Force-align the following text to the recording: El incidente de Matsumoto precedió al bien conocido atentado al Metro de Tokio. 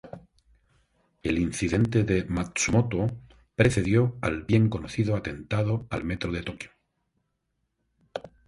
El 1.21 1.37
incidente 1.37 2.03
de 2.03 2.23
Matsumoto 2.25 3.05
precedió 3.53 4.17
al 4.23 4.41
bien 4.41 4.67
conocido 4.67 5.15
atentado 5.15 5.85
al 5.91 6.03
Metro 6.05 6.31
de 6.31 6.41
Tokio. 6.41 6.71